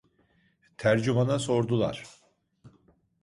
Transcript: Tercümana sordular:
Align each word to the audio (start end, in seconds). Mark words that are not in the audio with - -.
Tercümana 0.77 1.39
sordular: 1.39 2.03